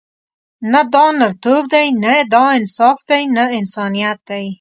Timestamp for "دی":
1.73-1.87, 3.09-3.23, 4.29-4.45